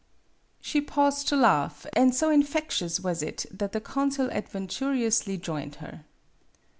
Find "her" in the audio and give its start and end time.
5.75-6.05